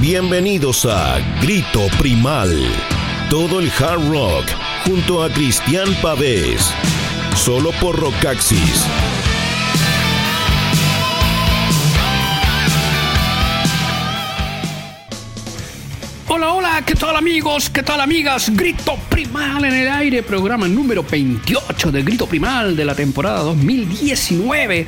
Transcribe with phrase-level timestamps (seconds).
[0.00, 2.50] Bienvenidos a Grito Primal.
[3.28, 4.46] Todo el hard rock
[4.86, 6.72] junto a Cristian Pavés.
[7.36, 8.86] Solo por Rockaxis.
[16.28, 17.68] Hola, hola, ¿qué tal amigos?
[17.68, 18.50] ¿Qué tal amigas?
[18.56, 24.86] Grito Primal en el aire, programa número 28 de Grito Primal de la temporada 2019.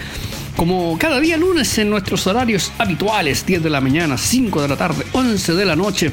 [0.56, 4.76] Como cada día lunes en nuestros horarios habituales, 10 de la mañana, 5 de la
[4.76, 6.12] tarde, 11 de la noche,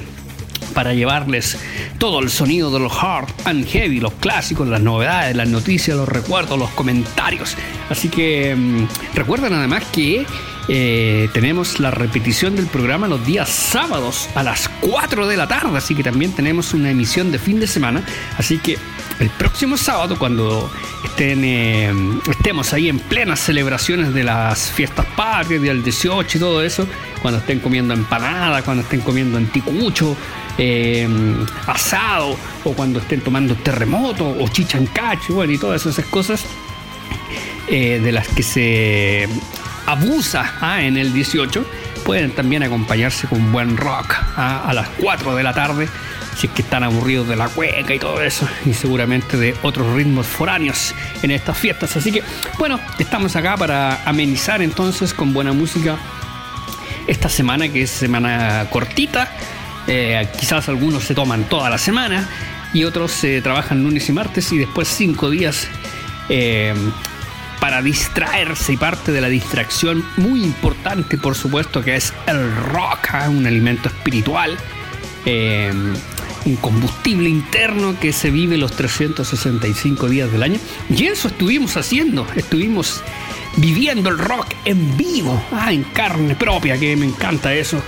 [0.73, 1.57] para llevarles
[1.97, 6.07] todo el sonido de los hard and heavy, los clásicos, las novedades, las noticias, los
[6.07, 7.55] recuerdos, los comentarios.
[7.89, 10.25] Así que mm, recuerden además que
[10.71, 15.75] eh, tenemos la repetición del programa los días sábados a las 4 de la tarde,
[15.75, 18.03] así que también tenemos una emisión de fin de semana.
[18.37, 18.77] Así que
[19.19, 20.71] el próximo sábado, cuando
[21.03, 21.91] estén, eh,
[22.29, 26.85] estemos ahí en plenas celebraciones de las fiestas patrias, del 18 y todo eso,
[27.23, 30.15] cuando estén comiendo empanada, cuando estén comiendo anticucho,
[30.59, 31.07] eh,
[31.65, 36.45] asado, o cuando estén tomando terremoto, o chichancacho, bueno, y todas esas cosas
[37.67, 39.29] de las que se
[39.91, 41.65] abusa ah, en el 18,
[42.05, 45.89] pueden también acompañarse con buen rock ah, a las 4 de la tarde
[46.35, 49.93] si es que están aburridos de la cueca y todo eso, y seguramente de otros
[49.93, 51.97] ritmos foráneos en estas fiestas.
[51.97, 52.23] Así que,
[52.57, 55.97] bueno, estamos acá para amenizar entonces con buena música
[57.07, 59.29] esta semana, que es semana cortita.
[59.87, 62.29] Eh, quizás algunos se toman toda la semana
[62.73, 65.67] y otros se trabajan lunes y martes y después cinco días
[66.29, 66.73] eh,
[67.59, 73.09] para distraerse y parte de la distracción muy importante por supuesto que es el rock,
[73.13, 73.27] ¿eh?
[73.27, 74.57] un alimento espiritual
[76.45, 80.59] un combustible interno que se vive los 365 días del año.
[80.89, 83.01] Y eso estuvimos haciendo, estuvimos
[83.57, 87.81] viviendo el rock en vivo, ah, en carne propia, que me encanta eso.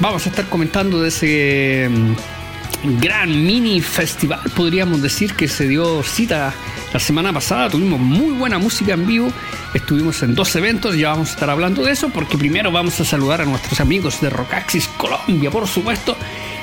[0.00, 6.02] Vamos a estar comentando de ese mm, gran mini festival, podríamos decir, que se dio
[6.02, 6.54] cita
[6.92, 7.70] la semana pasada.
[7.70, 9.32] Tuvimos muy buena música en vivo.
[9.74, 13.04] Estuvimos en dos eventos, ya vamos a estar hablando de eso, porque primero vamos a
[13.04, 16.16] saludar a nuestros amigos de Rockaxis Colombia, por supuesto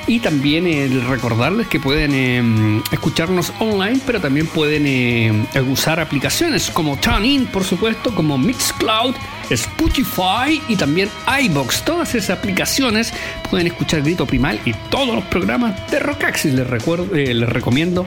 [0.06, 6.70] y también el recordarles que pueden em, escucharnos online, pero también pueden em, usar aplicaciones
[6.70, 9.14] como TuneIn, por supuesto, como Mixcloud,
[9.50, 11.08] Spotify y también
[11.44, 11.84] iBox.
[11.84, 13.12] Todas esas aplicaciones
[13.48, 16.54] pueden escuchar Grito Primal y todos los programas de Rockaxis.
[16.54, 18.04] Les, recuerdo, eh, les recomiendo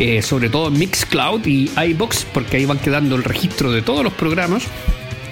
[0.00, 4.14] eh, sobre todo Mixcloud y iBox porque ahí van quedando el registro de todos los
[4.14, 4.62] programas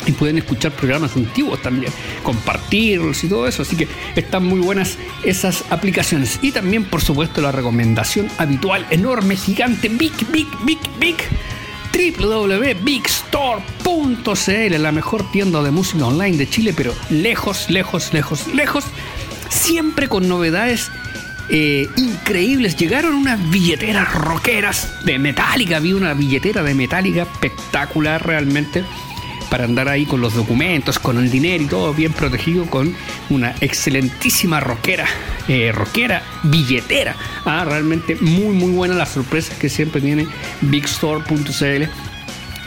[0.06, 1.90] y pueden escuchar programas antiguos también,
[2.22, 3.62] compartirlos y todo eso.
[3.62, 6.38] Así que están muy buenas esas aplicaciones.
[6.42, 11.16] Y también, por supuesto, la recomendación habitual, enorme, gigante, big, big, big, big
[11.92, 18.84] www.bigstore.cl, la mejor tienda de música online de Chile, pero lejos, lejos, lejos, lejos,
[19.48, 20.90] siempre con novedades
[21.48, 22.76] eh, increíbles.
[22.76, 28.84] Llegaron unas billeteras rockeras de Metallica, vi una billetera de Metallica espectacular realmente
[29.50, 32.94] para andar ahí con los documentos, con el dinero y todo bien protegido con
[33.30, 35.06] una excelentísima rockera,
[35.48, 37.16] eh, rockera, billetera.
[37.44, 40.26] Ah, realmente muy muy buena las sorpresas que siempre tiene
[40.60, 41.84] bigstore.cl.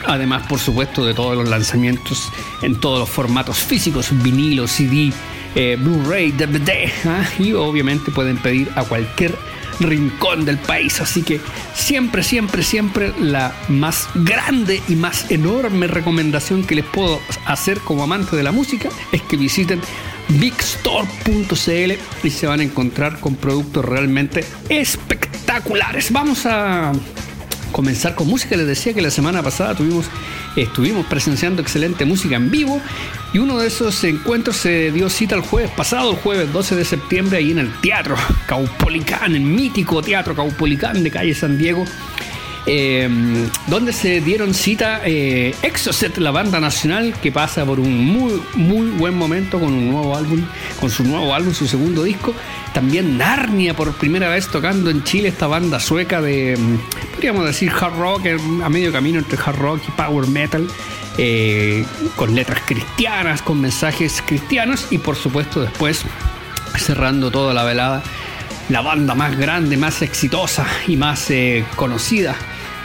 [0.04, 2.32] Además, por supuesto, de todos los lanzamientos
[2.62, 5.12] en todos los formatos físicos, vinilo, CD,
[5.54, 6.90] eh, Blu-ray, DVD.
[7.04, 9.34] Ah, y obviamente pueden pedir a cualquier
[9.80, 11.00] rincón del país.
[11.00, 11.40] Así que
[11.74, 18.02] siempre, siempre, siempre la más grande y más enorme recomendación que les puedo hacer como
[18.02, 19.80] amante de la música es que visiten
[20.28, 21.92] bigstore.cl
[22.22, 26.12] y se van a encontrar con productos realmente espectaculares.
[26.12, 26.92] Vamos a
[27.72, 28.56] comenzar con música.
[28.56, 30.06] Les decía que la semana pasada tuvimos,
[30.54, 32.80] estuvimos presenciando excelente música en vivo
[33.32, 36.84] y uno de esos encuentros se dio cita el jueves pasado, el jueves 12 de
[36.84, 38.14] septiembre, ahí en el Teatro
[38.46, 41.84] Caupolicán, el mítico Teatro Caupolicán de calle San Diego.
[42.64, 48.40] Em, donde se dieron cita eh, Exocet, la banda nacional que pasa por un muy
[48.54, 50.44] muy buen momento con un nuevo álbum,
[50.78, 52.34] con su nuevo álbum, su segundo disco.
[52.72, 57.72] También Narnia por primera vez tocando en Chile esta banda sueca de, mm, podríamos decir
[57.72, 58.26] hard rock,
[58.62, 60.68] a medio camino entre hard rock y power metal.
[61.18, 61.84] Eh,
[62.16, 66.04] con letras cristianas, con mensajes cristianos y por supuesto después
[66.78, 68.02] cerrando toda la velada
[68.70, 72.34] la banda más grande, más exitosa y más eh, conocida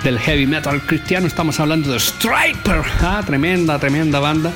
[0.04, 1.28] del heavy metal cristiano.
[1.28, 3.22] Estamos hablando de Striper, ¿ah?
[3.26, 4.54] tremenda, tremenda banda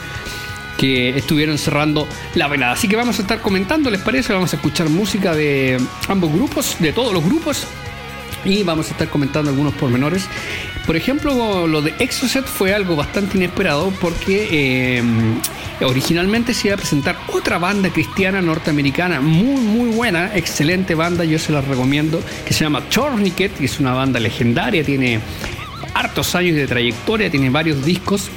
[0.77, 2.73] que estuvieron cerrando la velada.
[2.73, 4.33] Así que vamos a estar comentando, ¿les parece?
[4.33, 7.67] Vamos a escuchar música de ambos grupos, de todos los grupos.
[8.43, 10.27] y vamos a estar comentando algunos pormenores.
[10.87, 15.03] Por ejemplo, lo de Exocet fue algo bastante inesperado porque eh,
[15.85, 21.39] originalmente se iba a presentar otra banda cristiana norteamericana muy muy buena, excelente banda, yo
[21.39, 25.19] se la recomiendo, que se llama Tourniquet, que es una banda legendaria, tiene
[25.93, 28.29] hartos años de trayectoria, tiene varios discos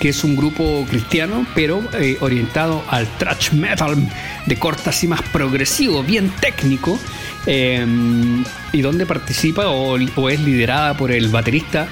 [0.00, 3.96] que es un grupo cristiano, pero eh, orientado al thrash metal
[4.44, 6.98] de corte así más progresivo, bien técnico,
[7.46, 7.86] eh,
[8.72, 9.96] y donde participa o,
[10.28, 11.88] es liderada por el baterista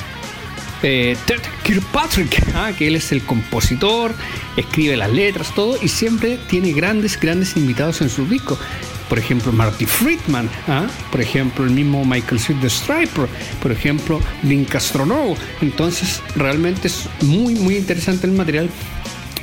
[0.82, 4.14] eh, Ted Kirkpatrick, ah, que él es el compositor,
[4.56, 8.58] escribe las letras, todo, y siempre tiene grandes, grandes invitados en sus discos
[9.12, 10.86] por ejemplo Marty Friedman, ¿ah?
[11.10, 13.28] por ejemplo el mismo Michael Sweet the Striper,
[13.60, 15.36] por ejemplo Link Castronovo.
[15.60, 18.70] Entonces realmente es muy muy interesante el material.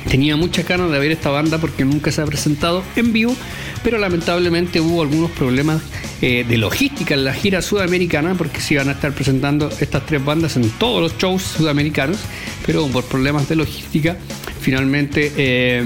[0.08, 3.34] Tenía mucha ganas de ver esta banda porque nunca se ha presentado en vivo,
[3.82, 5.82] pero lamentablemente hubo algunos problemas
[6.22, 10.24] eh, de logística en la gira sudamericana porque se iban a estar presentando estas tres
[10.24, 12.18] bandas en todos los shows sudamericanos,
[12.66, 14.16] pero por problemas de logística
[14.60, 15.84] finalmente eh,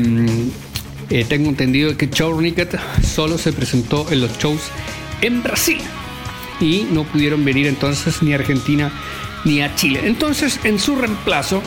[1.11, 4.61] eh, tengo entendido que Chourniquet solo se presentó en los shows
[5.21, 5.79] en Brasil
[6.61, 8.93] y no pudieron venir entonces ni a Argentina
[9.45, 10.01] ni a Chile.
[10.05, 11.63] Entonces, en su reemplazo,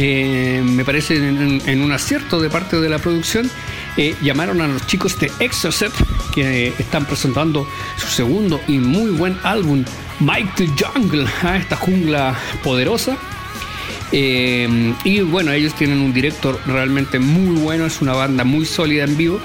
[0.00, 3.50] eh, me parece en, un acierto de parte de la producción,
[3.96, 5.92] eh, llamaron a los chicos de Exocet
[6.32, 9.84] que están presentando su segundo y muy buen álbum,
[10.20, 13.18] Mike the Jungle, a esta jungla poderosa
[14.12, 19.04] eh, y bueno, ellos tienen un director realmente muy bueno, es una banda muy sólida
[19.04, 19.40] en vivo.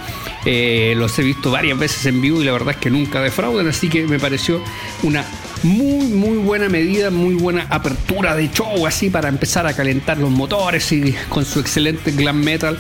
[0.46, 3.68] Eh, los he visto varias veces en vivo y la verdad es que nunca defraudan,
[3.68, 4.62] así que me pareció
[5.02, 5.26] una
[5.64, 10.30] muy muy buena medida, muy buena apertura de show así para empezar a calentar los
[10.30, 12.78] motores y con su excelente glam metal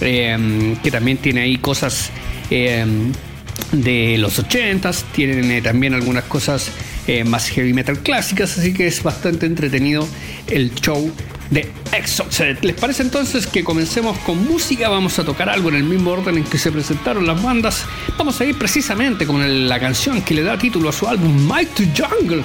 [0.00, 2.10] eh, que también tiene ahí cosas
[2.50, 6.70] de los 80s, tienen también algunas cosas
[7.06, 10.06] eh, más heavy metal clásicas, así que es bastante entretenido
[10.48, 11.10] el show
[11.50, 12.62] de Exocet.
[12.64, 14.88] ¿Les parece entonces que comencemos con música?
[14.88, 17.84] Vamos a tocar algo en el mismo orden en que se presentaron las bandas.
[18.16, 21.74] Vamos a ir precisamente con la canción que le da título a su álbum Might
[21.74, 22.44] to Jungle,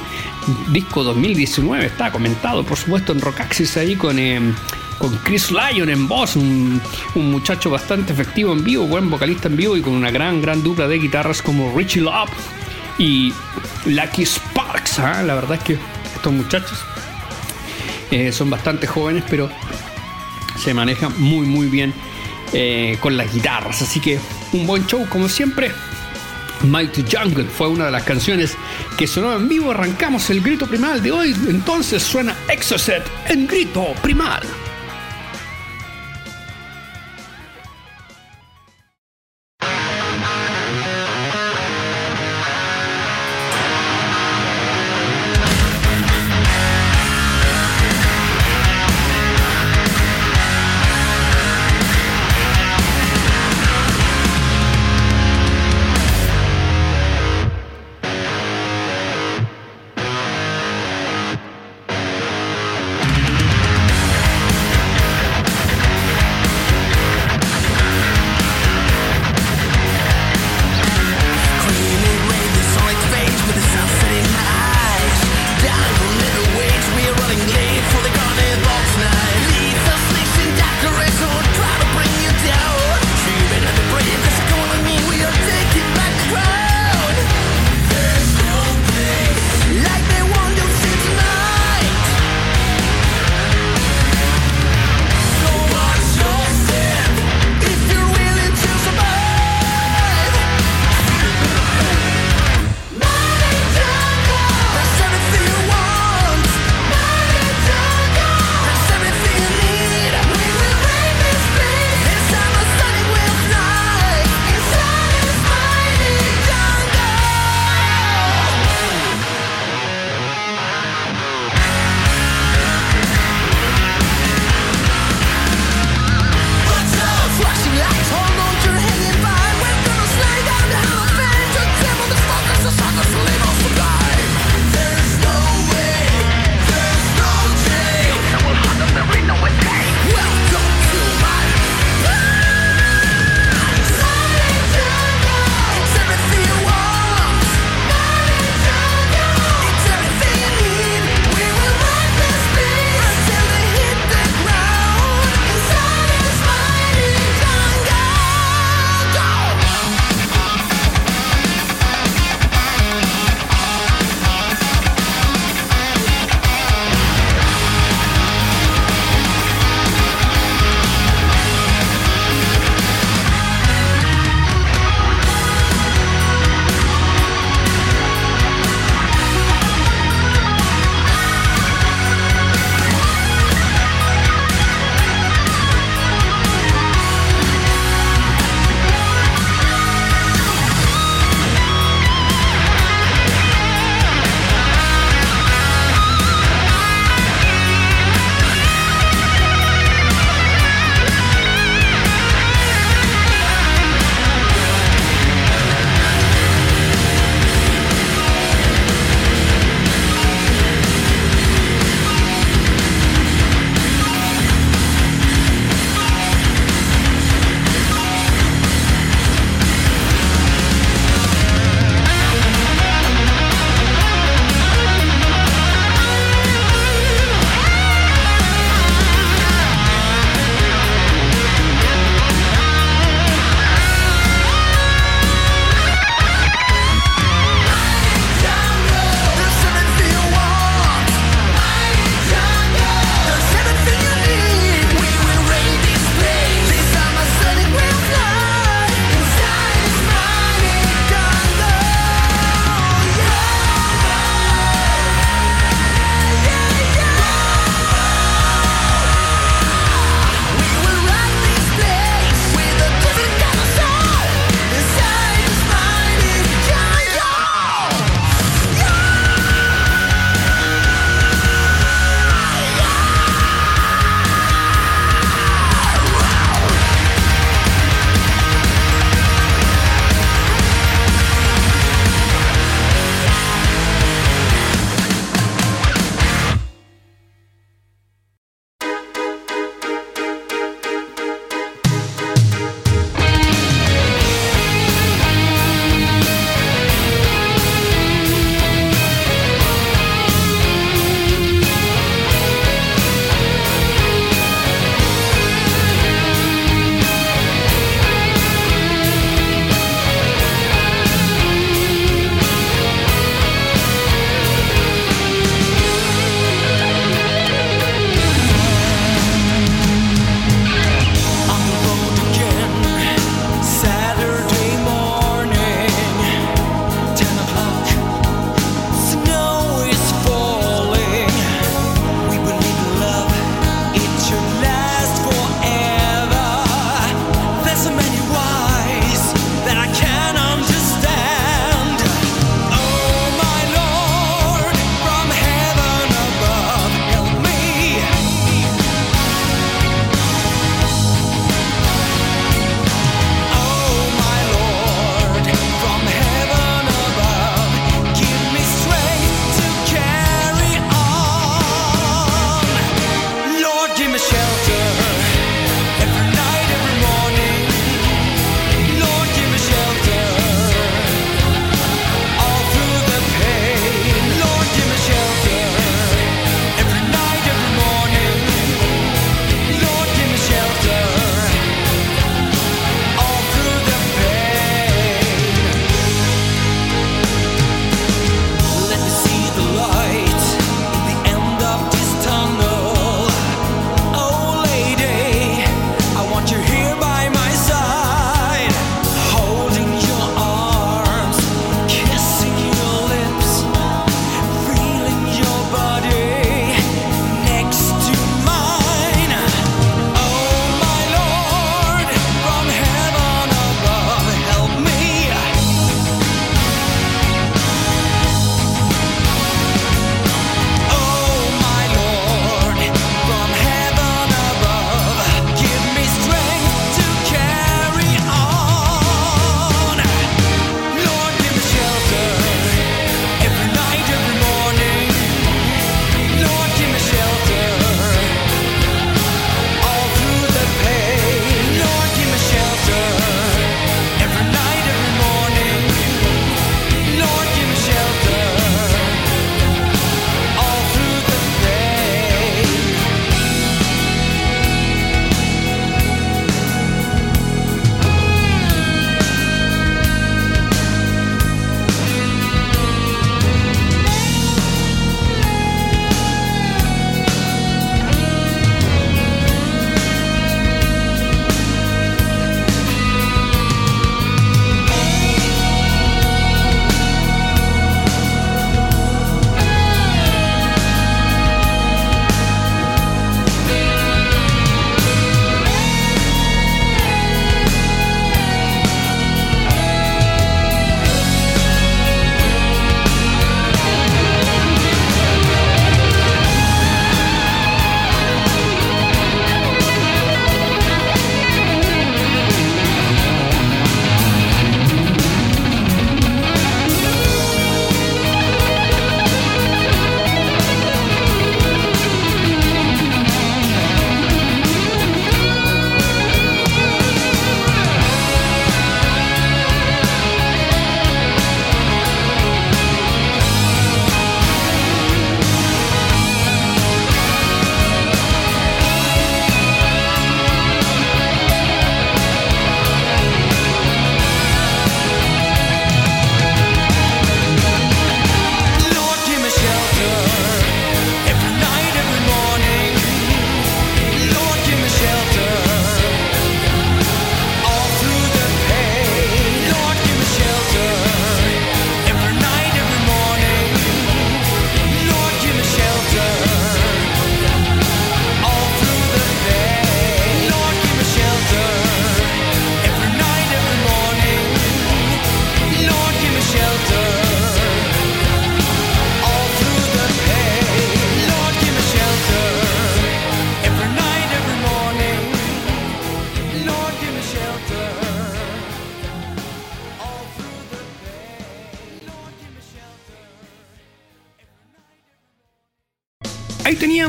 [0.71, 1.85] disco 2019.
[1.85, 4.19] Está comentado, por supuesto, en Rockaxis ahí con.
[4.19, 4.53] Eh,
[4.97, 6.81] con Chris Lyon en voz, un,
[7.15, 10.87] muchacho bastante efectivo en vivo, buen vocalista en vivo y con una gran, gran dupla
[10.87, 12.29] de guitarras como Richie Love
[12.97, 13.33] y
[13.85, 14.99] Lucky Sparks.
[14.99, 15.21] ¿ah?
[15.21, 15.77] La verdad es que
[16.15, 16.79] estos muchachos
[18.11, 19.49] eh, son bastante jóvenes, pero
[20.57, 21.93] se manejan muy, muy bien
[22.53, 23.81] eh, con las guitarras.
[23.81, 24.19] Así que
[24.53, 25.71] un buen show, como siempre.
[26.63, 28.55] Mighty Jungle fue una de las canciones
[28.97, 29.71] que sonó en vivo.
[29.71, 31.35] Arrancamos el grito primal de hoy.
[31.49, 34.41] Entonces suena Exocet en grito primal.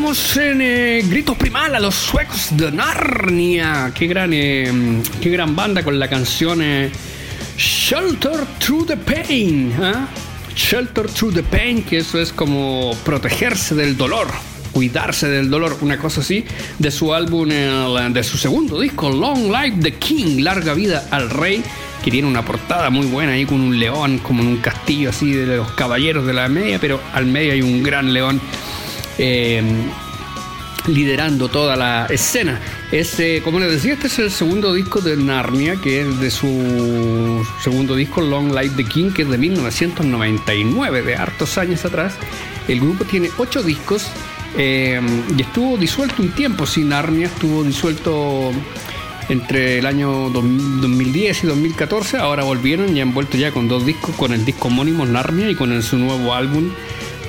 [0.06, 3.90] Teníamos en eh, Gritos Primal a los suecos de Narnia.
[3.92, 6.92] Qué gran, eh, qué gran banda con la canción eh,
[7.56, 9.75] Shelter Through the Pain.
[9.82, 10.06] ¿ah?
[10.54, 14.28] Shelter Through the Pain, que eso es como protegerse del dolor,
[14.71, 16.45] cuidarse del dolor, una cosa así,
[16.78, 21.64] de su álbum, de su segundo disco, Long Life the King, Larga Vida al Rey
[22.04, 25.32] que tiene una portada muy buena ahí con un león, como en un castillo así
[25.32, 28.40] de los caballeros de la media, pero al medio hay un gran león
[29.19, 29.63] eh,
[30.87, 32.61] liderando toda la escena.
[32.93, 37.47] Este, como les decía, este es el segundo disco de Narnia, que es de su
[37.63, 42.15] segundo disco, Long Life the King, que es de 1999, de hartos años atrás.
[42.69, 44.07] El grupo tiene ocho discos
[44.57, 45.00] eh,
[45.37, 46.67] y estuvo disuelto un tiempo.
[46.67, 48.52] Si Narnia estuvo disuelto
[49.29, 52.19] entre el año 2010 y 2014.
[52.19, 55.55] Ahora volvieron y han vuelto ya con dos discos, con el disco homónimo Narnia y
[55.55, 56.71] con su nuevo álbum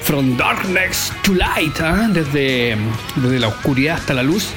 [0.07, 2.07] From Darkness to Light, ¿ah?
[2.09, 2.77] desde,
[3.17, 4.51] desde la oscuridad hasta la luz.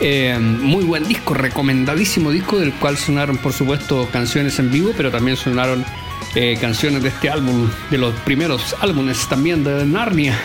[0.00, 5.10] Eh, muy buen disco, recomendadísimo disco del cual sonaron por supuesto canciones en vivo, pero
[5.10, 5.84] también sonaron
[6.34, 10.40] eh, canciones de este álbum, de los primeros álbumes también de Narnia.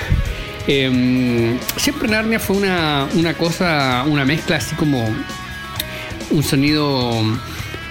[0.67, 5.07] Eh, siempre Narnia fue una, una cosa, una mezcla así como
[6.29, 7.23] un sonido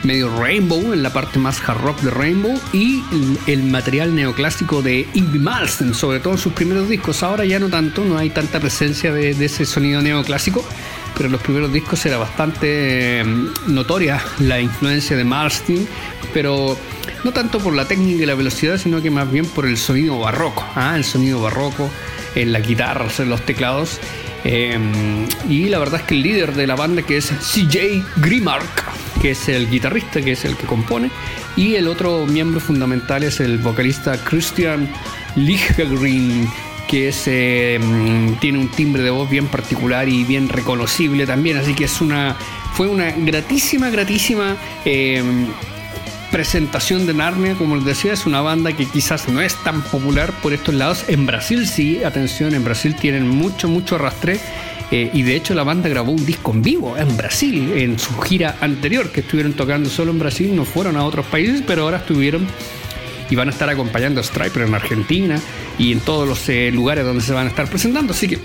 [0.03, 3.03] medio rainbow en la parte más hard rock de Rainbow y
[3.47, 7.23] el material neoclásico de Ingrid Malmsteen, sobre todo en sus primeros discos.
[7.23, 10.65] Ahora ya no tanto, no hay tanta presencia de, ese sonido neoclásico,
[11.15, 15.87] pero en los primeros discos era bastante mm, notoria la influencia de Malmsteen,
[16.33, 16.77] pero
[17.25, 20.19] no tanto por la técnica y la velocidad, sino que más bien por el sonido
[20.19, 20.95] barroco, ¿ah?
[20.97, 21.91] el sonido barroco
[22.35, 24.01] en las guitarras, en los teclados
[24.45, 29.21] Em, y la verdad es que el líder de la banda, que es CJ Grimark,
[29.21, 31.11] que es el guitarrista, que es el que compone,
[31.57, 34.89] y el otro miembro fundamental es el vocalista Christian
[35.37, 36.49] Lichgren,
[36.89, 41.75] que es, em, tiene un timbre de voz bien particular y bien reconocible también, así
[41.75, 42.37] que es una,
[42.73, 45.47] fue una gratísima, gratísima em,
[46.31, 50.33] presentación de Narnia, como les decía, es una banda que quizás no es tan popular
[50.43, 51.05] por estos lados.
[51.09, 54.41] En Brasil sí, atención, en Brasil tienen mucho, mucho arrastre.
[54.93, 58.19] Eh, y de hecho la banda grabó un disco en vivo en Brasil, en su
[58.21, 61.99] gira anterior, que estuvieron tocando solo en Brasil, no fueron a otros países, pero ahora
[61.99, 62.45] estuvieron
[63.31, 65.41] y van a estar acompañando a Striper en Argentina
[65.79, 68.13] y en todos los eh, lugares donde se van a estar presentando.
[68.13, 68.39] Así que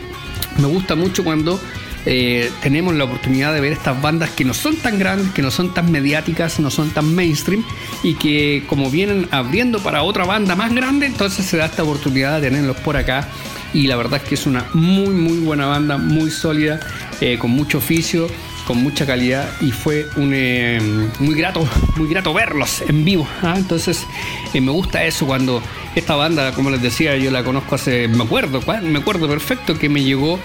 [0.58, 1.60] me gusta mucho cuando
[2.06, 5.52] eh, tenemos la oportunidad de ver estas bandas que no son tan grandes, que no
[5.52, 7.63] son tan mediáticas, no son tan mainstream
[8.04, 12.39] y que como vienen abriendo para otra banda más grande, entonces se da esta oportunidad
[12.39, 13.28] de tenerlos por acá.
[13.74, 16.80] Y la verdad es que es una muy muy buena banda, muy sólida,
[17.20, 18.28] eh, con mucho oficio,
[18.65, 20.80] con mucha calidad y fue un, eh,
[21.19, 23.28] muy grato, muy grato verlos en vivo.
[23.41, 23.56] ¿ah?
[23.58, 24.06] Entonces
[24.54, 25.62] me gusta eso cuando
[25.95, 29.89] esta banda, como les decía, yo la conozco hace, me acuerdo, me acuerdo perfecto que
[29.89, 30.39] me llegó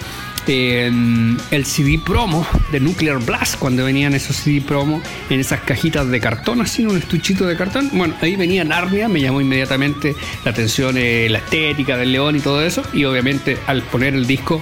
[0.47, 6.09] en el CD promo de Nuclear Blast, cuando venían esos CD promo en esas cajitas
[6.09, 7.89] de cartón, así, un estuchito de cartón.
[7.93, 12.39] Bueno, ahí venía Narnia, me llamó inmediatamente la atención, eh, la estética del león y
[12.39, 12.83] todo eso.
[12.93, 14.61] Y obviamente al poner el disco,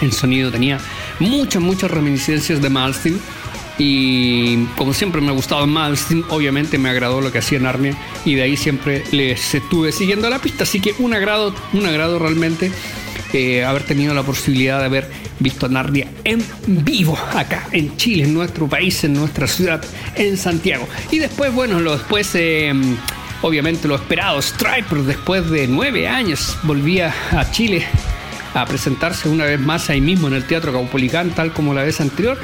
[0.00, 0.78] el sonido tenía
[1.18, 3.20] muchas, muchas reminiscencias de Malmsteen.
[3.78, 8.34] Y como siempre me ha gustado Malmsteen, obviamente me agradó lo que hacía Narnia y
[8.34, 10.64] de ahí siempre les estuve siguiendo la pista.
[10.64, 12.70] Así que un agrado, un agrado realmente
[13.66, 18.34] haber tenido la posibilidad de haber visto a Narnia en vivo acá en Chile, en
[18.34, 19.82] nuestro país, en nuestra ciudad,
[20.16, 20.86] en Santiago.
[21.10, 22.96] Y después, bueno, lo, después, em,
[23.40, 27.86] obviamente lo esperado, Striper, después de nueve años, volvía a Chile
[28.54, 32.00] a presentarse una vez más ahí mismo en el Teatro Caupolicán, tal como la vez
[32.00, 32.38] anterior.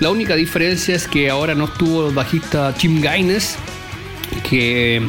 [0.00, 3.56] La única diferencia es que ahora no estuvo el bajista Tim Gaines,
[4.48, 5.06] que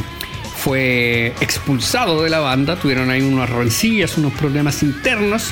[0.55, 5.51] fue expulsado de la banda, tuvieron ahí unas rencillas, unos problemas internos,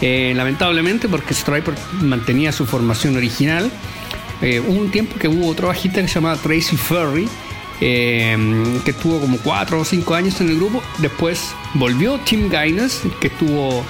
[0.00, 3.70] eh, lamentablemente porque Striper mantenía su formación original.
[4.42, 7.28] Eh, hubo un tiempo que hubo otro bajista que se llamaba Tracy Ferry,
[7.80, 8.36] eh,
[8.84, 10.82] que estuvo como 4 o 5 años en el grupo.
[10.98, 13.84] Después volvió Tim Gaines, que estuvo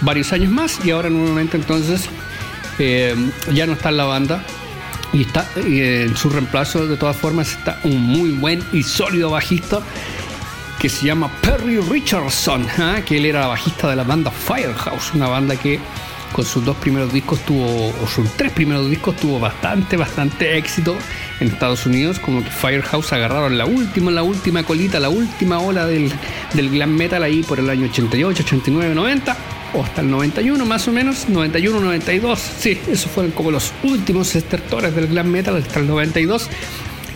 [0.00, 2.08] varios años más, y ahora nuevamente entonces
[2.78, 4.42] ya no está en la banda
[5.12, 9.80] y está en su reemplazo de todas formas está un muy buen y sólido bajista
[10.78, 13.00] que se llama Perry Richardson, ¿ah?
[13.04, 15.80] que él era bajista de la banda Firehouse, una banda que
[16.32, 20.96] con sus dos primeros discos tuvo, o sus tres primeros discos tuvo bastante, bastante éxito
[21.40, 25.86] en Estados Unidos, como que Firehouse agarraron la última, la última colita, la última ola
[25.86, 26.10] del,
[26.54, 29.36] del glam metal ahí por el año 88, 89, 90
[29.74, 34.34] o hasta el 91 más o menos, 91, 92, sí, esos fueron como los últimos
[34.34, 36.48] estertores del glam metal hasta el 92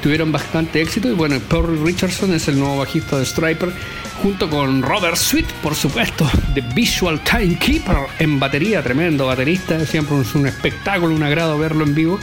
[0.00, 3.70] tuvieron bastante éxito y bueno, Perry Richardson es el nuevo bajista de Striper
[4.22, 10.34] junto con Robert Sweet, por supuesto, de Visual Timekeeper en batería, tremendo baterista, siempre es
[10.34, 12.18] un espectáculo, un agrado verlo en vivo.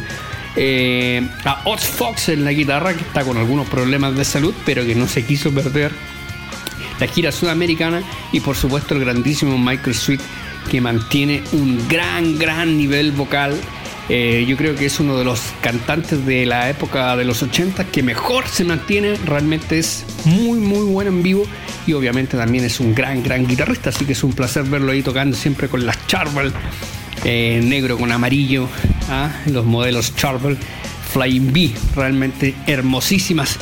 [0.60, 4.84] Eh, a Oz Fox en la guitarra, que está con algunos problemas de salud, pero
[4.86, 5.92] que no se quiso perder.
[7.00, 10.22] La gira sudamericana y por supuesto el grandísimo Michael Sweet
[10.72, 13.56] que mantiene un gran, gran nivel vocal.
[14.10, 17.86] Eh, yo creo que es uno de los cantantes de la época de los 80
[17.86, 21.44] que mejor se mantiene, realmente es muy, muy bueno en vivo
[21.86, 25.02] y obviamente también es un gran, gran guitarrista, así que es un placer verlo ahí
[25.04, 26.54] tocando siempre con las Charvel,
[27.28, 28.68] eh, negro con amarillo,
[29.10, 29.30] ¿ah?
[29.46, 30.58] los modelos Charvel
[31.12, 33.60] Flying B, realmente hermosísimas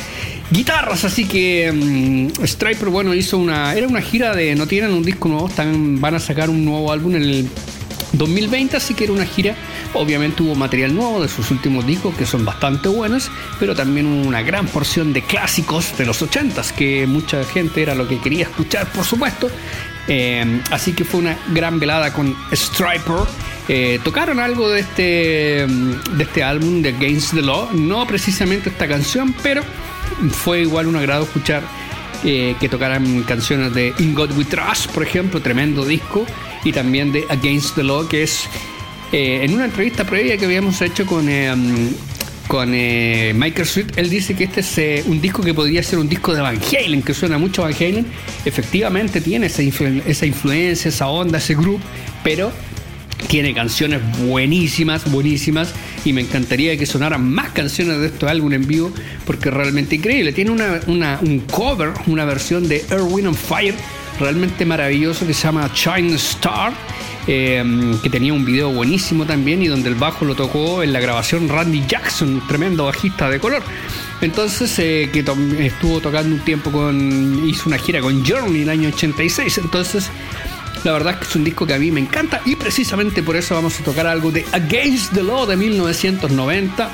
[0.51, 3.73] guitarras, así que um, Striper, bueno, hizo una.
[3.73, 4.55] Era una gira de.
[4.55, 7.49] No tienen un disco nuevo, están, van a sacar un nuevo álbum en el
[8.13, 9.55] 2020, así que era una gira.
[9.93, 14.41] Obviamente hubo material nuevo de sus últimos discos que son bastante buenos, pero también una
[14.41, 18.91] gran porción de clásicos de los 80s, que mucha gente era lo que quería escuchar,
[18.91, 19.49] por supuesto.
[20.07, 23.25] Eh, así que fue una gran velada con Striper.
[23.67, 25.03] Eh, tocaron algo de este,
[25.65, 29.63] de este álbum de Against the Law, no precisamente esta canción, pero
[30.31, 31.63] fue igual un agrado escuchar
[32.23, 36.27] eh, que tocaran canciones de In God We Trust, por ejemplo, tremendo disco,
[36.63, 38.47] y también de Against the Law, que es
[39.11, 41.89] eh, en una entrevista previa que habíamos hecho con, um,
[42.47, 46.35] con Michael Sweet, él dice que este es un disco que podría ser un disco
[46.35, 48.05] de Van Halen, que suena mucho a Van Halen.
[48.45, 51.83] Efectivamente tiene esa, esa influencia, esa onda, ese grupo,
[52.23, 52.51] pero
[53.27, 55.73] tiene canciones buenísimas, buenísimas.
[56.03, 58.91] Y me encantaría que sonaran más canciones de este álbum en vivo
[59.25, 60.33] porque es realmente increíble.
[60.33, 63.75] Tiene una, un cover, una versión de Erwin on Fire
[64.19, 66.73] realmente maravilloso que se llama China Star.
[67.27, 70.99] Em, que tenía un video buenísimo también y donde el bajo lo tocó en la
[70.99, 73.63] grabación Randy Jackson, tremendo bajista de color.
[74.21, 75.25] Entonces, eh, que
[75.65, 77.47] estuvo tocando un tiempo con.
[77.47, 79.57] hizo una gira con Journey en el año 86.
[79.57, 80.11] Entonces,
[80.85, 83.35] la verdad es que es un disco que a mí me encanta y precisamente por
[83.35, 86.89] eso vamos a tocar algo de Against the Law de 1990.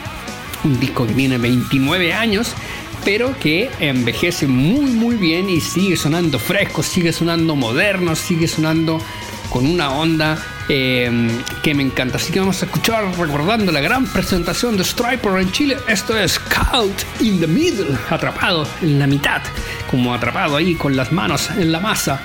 [0.64, 2.56] Un disco que tiene 29 años
[3.04, 9.02] pero que envejece muy muy bien y sigue sonando fresco, sigue sonando moderno, sigue sonando
[9.50, 10.38] con una onda
[10.70, 11.30] em,
[11.62, 12.18] que me encanta.
[12.18, 15.78] Así que vamos a escuchar recordando la gran presentación de Striper en Chile.
[15.88, 19.42] Esto es Caught in the Middle, atrapado en la mitad,
[19.90, 22.22] como atrapado ahí con las manos en la masa.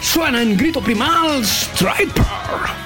[0.00, 2.83] Suena en grito primal Striper.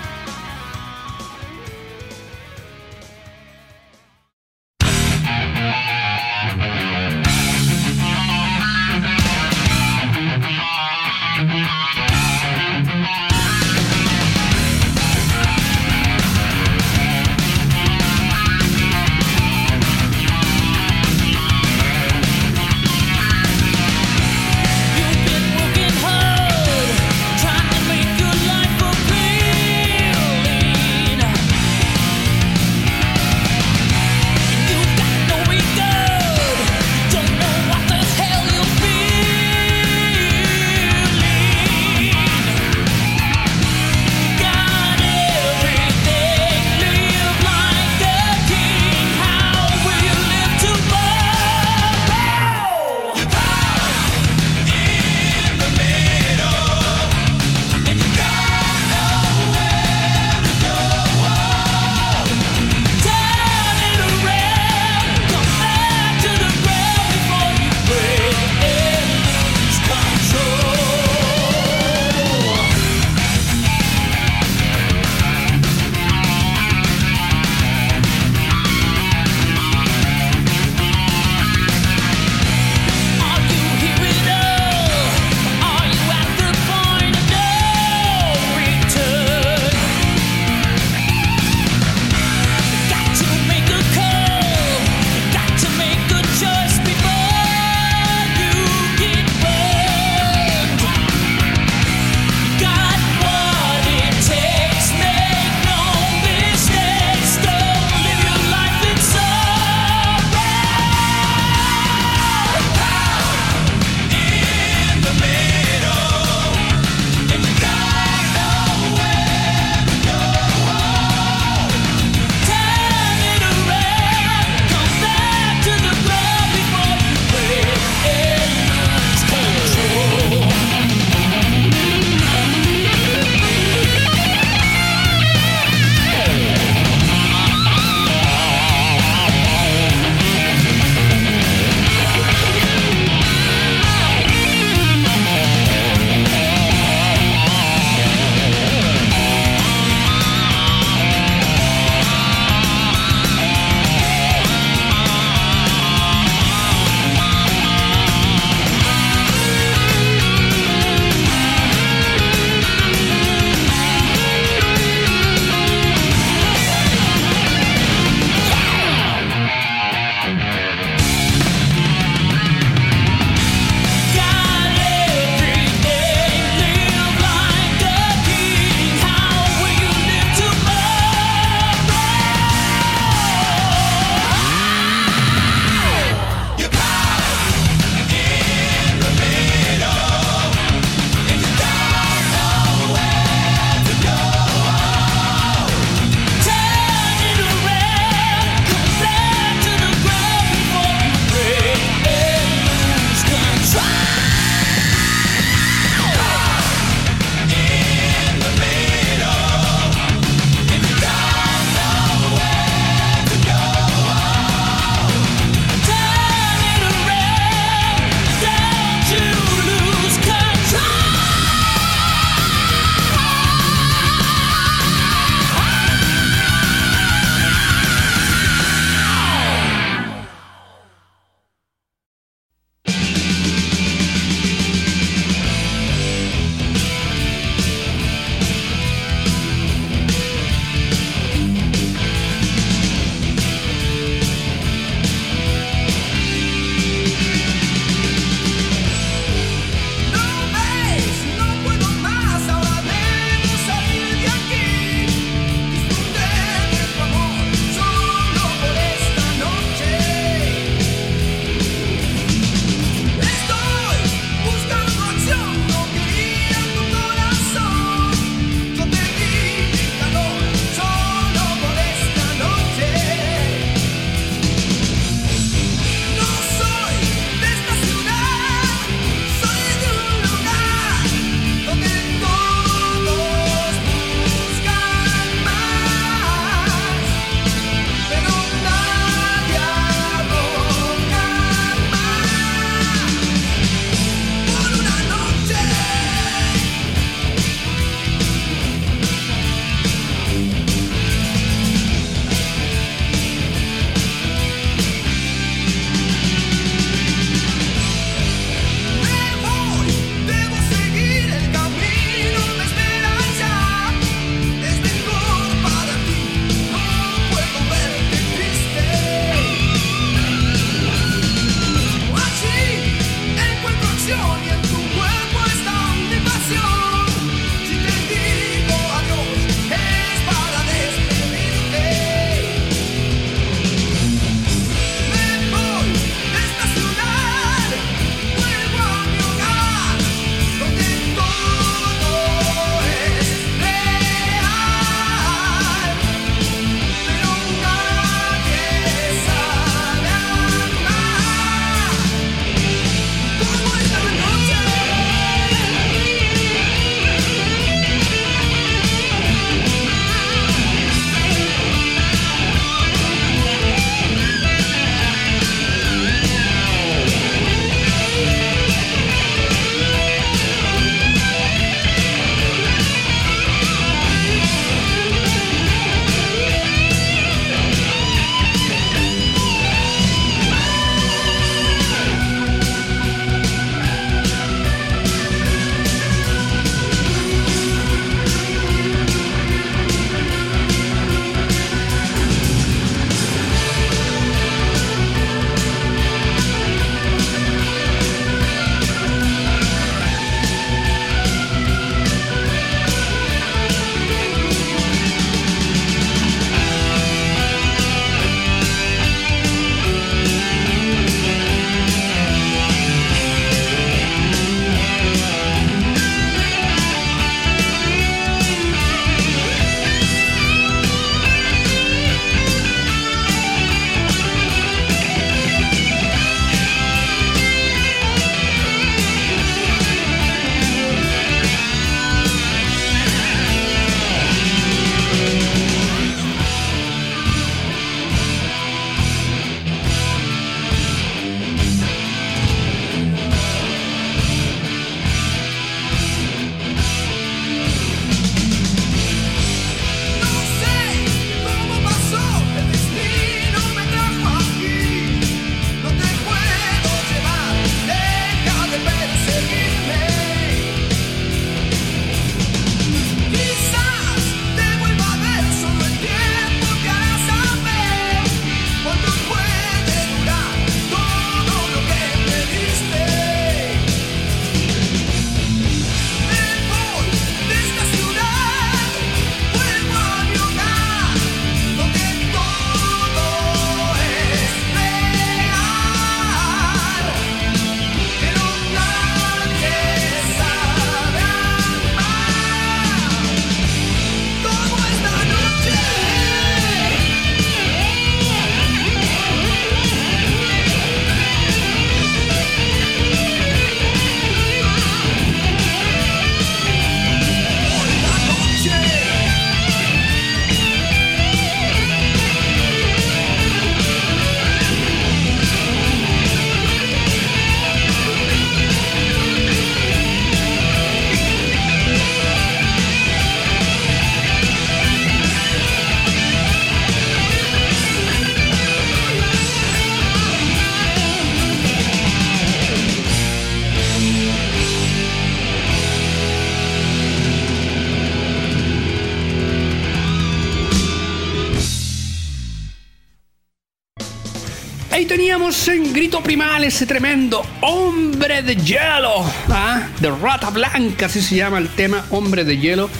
[545.38, 549.87] Teníamos en grito primal ese tremendo Hombre de Hielo, ¿ah?
[550.01, 552.90] de Rata Blanca, así se llama el tema Hombre de Hielo,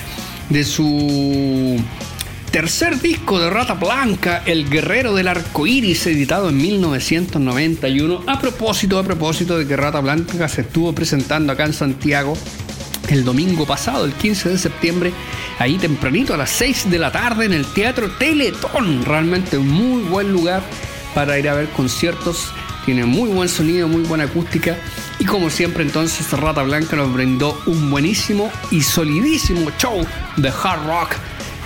[0.49, 1.83] de su
[2.53, 8.23] tercer disco de Rata Blanca, El Guerrero del Arco Iris, editado en 1991.
[8.29, 12.35] A propósito, a propósito de que Rata Blanca se estuvo presentando acá en Santiago
[13.09, 15.13] el domingo pasado, el 15 de septiembre,
[15.59, 19.05] ahí tempranito a las 6 de la tarde en el Teatro Teletón.
[19.05, 20.63] Realmente un muy buen lugar
[21.15, 22.53] para ir a ver conciertos.
[22.85, 24.77] Tiene muy buen sonido, muy buena acústica.
[25.19, 30.07] Y como siempre, entonces Rata Blanca nos brindó un buenísimo y solidísimo show
[30.37, 31.17] de hard rock.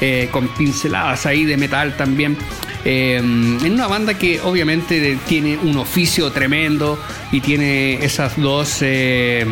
[0.05, 2.37] Eh, con pinceladas ahí de metal también.
[2.85, 6.99] Eh, en una banda que obviamente tiene un oficio tremendo
[7.31, 9.47] y tiene esas dos eh,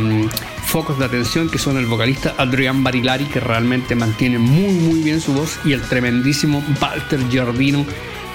[0.65, 5.21] focos de atención que son el vocalista Adrián Barilari que realmente mantiene muy muy bien
[5.21, 7.87] su voz y el tremendísimo Walter Giardino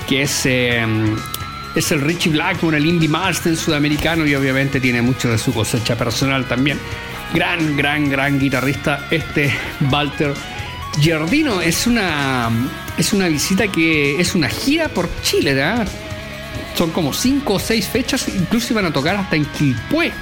[0.07, 0.47] que es
[1.76, 5.95] es el Richie Blackmore, el indie master sudamericano y obviamente tiene mucho de su cosecha
[5.97, 6.80] personal también.
[7.34, 9.53] Gran, gran, gran guitarrista este
[9.91, 10.34] Walter
[10.99, 11.61] Giardino.
[11.61, 12.49] Es una,
[12.97, 15.88] es una visita que es una gira por Chile, ¿verdad?
[16.78, 20.13] Son como cinco o seis fechas, incluso iban a tocar hasta en Quilpué.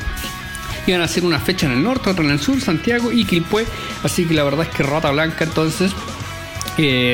[0.88, 3.66] Iban a hacer una fecha en el norte, otra en el sur, Santiago y Quilpué.
[4.04, 5.92] Así que la verdad es que Rata Blanca entonces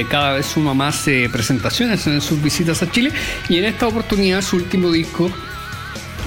[0.10, 3.12] cada vez suma más eh, presentaciones en sus visitas a Chile.
[3.50, 5.30] Y en esta oportunidad su último disco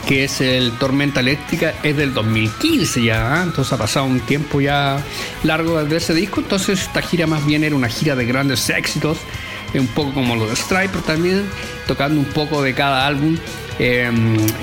[0.07, 3.43] que es el Tormenta Eléctrica es del 2015 ya, ¿ah?
[3.45, 5.03] entonces ha pasado un tiempo ya
[5.45, 9.18] largo desde ese disco, entonces esta gira más bien era una gira de grandes éxitos,
[9.75, 11.45] un poco como lo de Striper también,
[11.87, 13.39] tocando un poco de cada álbum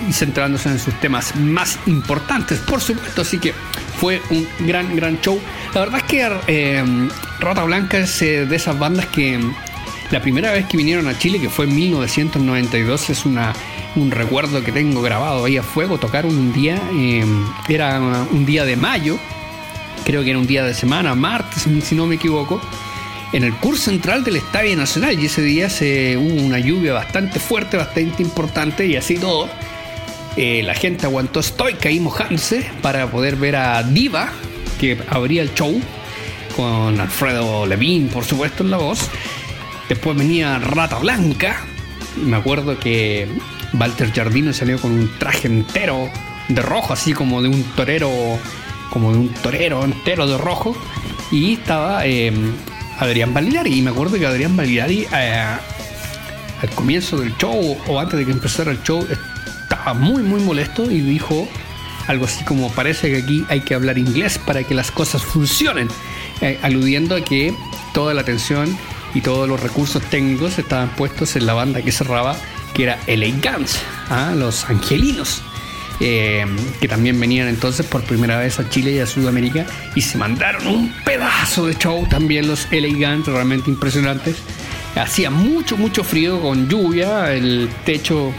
[0.08, 3.54] y centrándose en sus temas más importantes, por supuesto, así que
[4.00, 5.40] fue un gran, gran show.
[5.74, 6.84] La verdad es que eh,
[7.40, 9.54] Rota Blanca es eh, de esas bandas que mm,
[10.12, 13.54] la primera vez que vinieron a Chile, que fue en 1992, es una,
[13.96, 15.98] un recuerdo que tengo grabado ahí a fuego.
[15.98, 17.26] Tocaron un día, eh,
[17.68, 19.20] era un día de mayo,
[20.06, 22.62] creo que era un día de semana, martes, si no me equivoco,
[23.32, 25.20] en el curso central del Estadio Nacional.
[25.20, 29.50] Y ese día se, hubo una lluvia bastante fuerte, bastante importante, y así todo
[30.38, 34.30] eh, la gente aguantó estoica y mojándose para poder ver a Diva,
[34.80, 35.82] que abría el show,
[36.56, 39.10] con Alfredo Levin, por supuesto, en la voz.
[39.88, 41.66] Después venía Rata Blanca.
[42.16, 43.28] Me acuerdo que
[43.74, 46.10] Walter Jardino salió con un traje entero
[46.48, 48.10] de rojo, así como de un torero,
[48.92, 50.76] como de un torero entero de rojo.
[51.32, 52.32] Y estaba eh,
[53.00, 53.80] Adrián Bailari.
[53.80, 55.44] Y me acuerdo que Adrián Bailari, eh,
[56.62, 60.90] al comienzo del show o antes de que empezara el show, estaba muy, muy molesto
[60.90, 61.48] y dijo
[62.08, 65.88] algo así como parece que aquí hay que hablar inglés para que las cosas funcionen,
[66.42, 67.54] eh, aludiendo a que
[67.94, 68.76] toda la atención
[69.14, 72.36] y todos los recursos técnicos estaban puestos en la banda que cerraba,
[72.74, 73.80] que era LA Guns,
[74.10, 74.34] ¿ah?
[74.36, 75.44] los angelinos.
[76.02, 76.46] Eh,
[76.80, 80.66] que también venían entonces por primera vez a Chile y a Sudamérica y se mandaron
[80.66, 84.38] un pedazo de show también los LA realmente impresionantes.
[84.96, 88.34] Hacía mucho, mucho frío con lluvia, el techo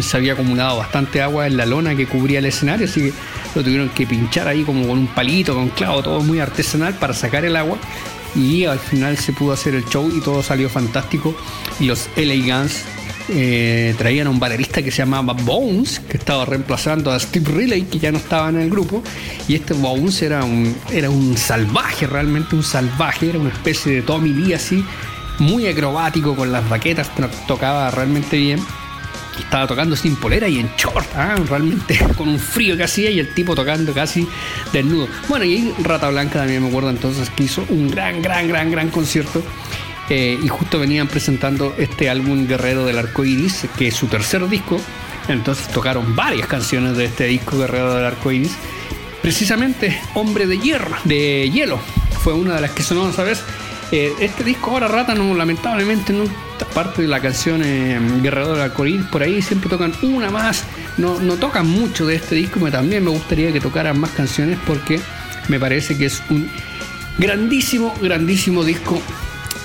[0.00, 3.12] se había acumulado bastante agua en la lona que cubría el escenario, así que
[3.54, 7.14] lo tuvieron que pinchar ahí como con un palito, con clavo, todo muy artesanal para
[7.14, 7.78] sacar el agua.
[8.36, 11.34] Y al final se pudo hacer el show y todo salió fantástico.
[11.80, 12.34] Y los LA
[13.28, 17.82] eh, traían a un baterista que se llamaba Bones, que estaba reemplazando a Steve Riley,
[17.82, 19.02] que ya no estaba en el grupo.
[19.48, 24.02] Y este Bones era un, era un salvaje, realmente un salvaje, era una especie de
[24.02, 24.84] Tommy Lee así,
[25.38, 27.10] muy acrobático con las baquetas,
[27.46, 28.60] tocaba realmente bien
[29.40, 31.36] estaba tocando sin polera y en short, ¿ah?
[31.48, 34.26] realmente con un frío que hacía y el tipo tocando casi
[34.72, 35.08] desnudo.
[35.28, 38.90] Bueno, y Rata Blanca también me acuerdo entonces que hizo un gran, gran, gran, gran
[38.90, 39.42] concierto.
[40.10, 44.46] Eh, y justo venían presentando este álbum Guerrero del Arco Iris, que es su tercer
[44.48, 44.80] disco.
[45.28, 48.56] Entonces tocaron varias canciones de este disco Guerrero del Arco Iris.
[49.22, 51.78] Precisamente Hombre de Hierro, de Hielo,
[52.22, 53.44] fue una de las que sonó, ¿sabes?
[53.92, 56.24] Eh, este disco ahora Rata no, lamentablemente no
[56.74, 60.64] parte de la canción eh, Guerrero del Arcoíris, por ahí siempre tocan una más.
[60.96, 64.58] No, no tocan mucho de este disco, pero también me gustaría que tocaran más canciones
[64.66, 65.00] porque
[65.48, 66.50] me parece que es un
[67.18, 69.00] grandísimo, grandísimo disco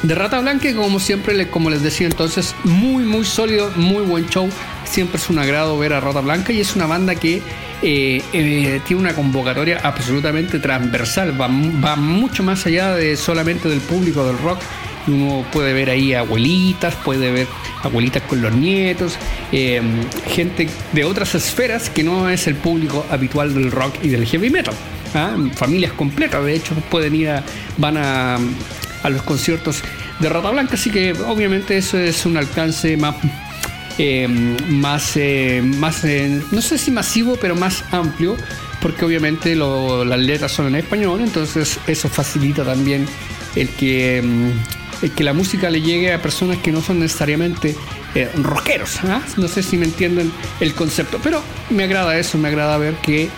[0.07, 4.49] de Rata Blanca, como siempre, como les decía entonces, muy, muy sólido, muy buen show.
[4.83, 7.41] Siempre es un agrado ver a Rata Blanca y es una banda que
[7.81, 13.79] eh, eh, tiene una convocatoria absolutamente transversal, va, va, mucho más allá de solamente del
[13.81, 14.59] público del rock.
[15.07, 17.47] Uno puede ver ahí abuelitas, puede ver
[17.83, 19.17] abuelitas con los nietos,
[19.51, 19.81] eh,
[20.27, 24.49] gente de otras esferas que no es el público habitual del rock y del heavy
[24.49, 24.73] metal.
[25.13, 25.35] ¿ah?
[25.55, 27.43] Familias completas, de hecho, pueden ir a,
[27.77, 28.37] van a,
[29.05, 29.83] a los conciertos
[30.19, 33.15] de Rata Blanca, así que obviamente eso es un alcance más
[33.97, 36.03] eh, más, eh, más
[36.51, 38.35] no sé si masivo, pero más amplio,
[38.81, 43.05] porque obviamente las letras son en español, entonces eso facilita también
[43.55, 47.75] el que, mm, el que la música le llegue a personas que no son necesariamente
[48.41, 49.03] rockeros.
[49.03, 49.21] ¿ah?
[49.37, 53.29] No sé si me entienden el concepto, pero me agrada eso, me agrada ver que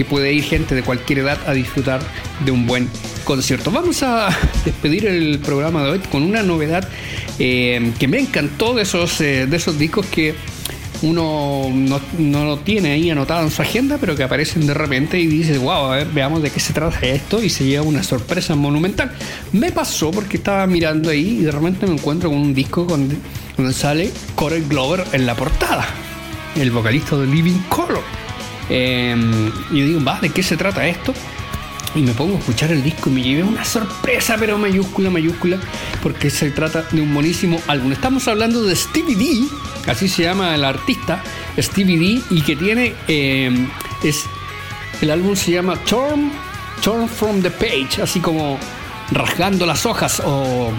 [0.00, 2.00] que puede ir gente de cualquier edad a disfrutar
[2.42, 2.88] de un buen
[3.24, 3.70] concierto.
[3.70, 4.28] Vamos a
[4.64, 6.88] despedir el programa de hoy con una novedad
[7.38, 10.34] eh, que me encantó de esos, eh, de esos discos que
[11.02, 11.70] uno
[12.18, 15.56] no, lo tiene ahí anotado en su agenda, pero que aparecen de repente y dice,
[15.58, 19.12] wow, a ver, veamos de qué se trata esto y se lleva una sorpresa monumental.
[19.52, 23.16] Me pasó porque estaba mirando ahí y de repente me encuentro con un disco donde,
[23.56, 25.86] donde sale Corey Glover en la portada,
[26.56, 28.02] el vocalista de Living Color.
[28.68, 30.20] Em, y yo digo, ¿va?
[30.20, 31.14] ¿De qué se trata esto?
[31.94, 35.58] Y me pongo a escuchar el disco y me llevé una sorpresa, pero mayúscula, mayúscula,
[36.02, 37.90] porque se trata de un buenísimo álbum.
[37.92, 39.48] Estamos hablando de Stevie D,
[39.90, 41.22] así se llama el artista,
[41.58, 43.68] Stevie D, y que tiene, em,
[44.04, 44.24] es,
[45.00, 46.30] el álbum se llama Torn,
[46.80, 48.56] Torn from the Page, así como
[49.10, 50.72] rasgando las hojas o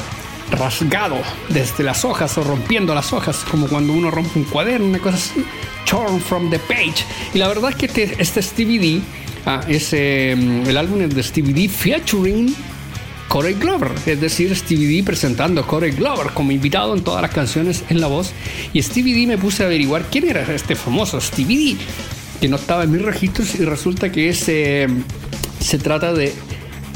[0.52, 1.18] rasgado
[1.50, 5.18] desde las hojas o rompiendo las hojas, como cuando uno rompe un cuaderno, una cosa
[5.18, 5.46] así.
[5.90, 7.06] Torn from the Page.
[7.34, 9.02] Y la verdad es que este, este Stevie D,
[9.46, 12.54] ah, es, em, el álbum de Stevie D featuring
[13.32, 17.32] Corey Glover, es decir, Stevie D presentando a Corey Glover como invitado en todas las
[17.32, 18.34] canciones en la voz.
[18.74, 21.78] Y Stevie D me puse a averiguar quién era este famoso Stevie D,
[22.42, 25.04] que no estaba en mis registros y resulta que es, em,
[25.62, 26.34] se trata de,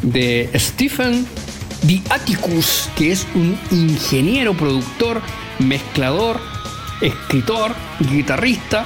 [0.04, 1.26] de Stephen
[1.88, 5.22] The Atticus, que es un ingeniero, productor,
[5.60, 6.42] mezclador,
[7.00, 7.74] escritor,
[8.12, 8.86] guitarrista,